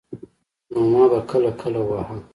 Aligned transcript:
نو 0.71 0.79
ما 0.91 1.03
به 1.11 1.19
کله 1.31 1.51
کله 1.61 1.81
واهه. 1.87 2.17